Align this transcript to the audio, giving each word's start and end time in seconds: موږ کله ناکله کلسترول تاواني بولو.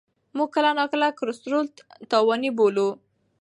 موږ 0.37 0.49
کله 0.55 0.69
ناکله 0.79 1.07
کلسترول 1.19 1.65
تاواني 2.11 2.49
بولو. 2.57 2.89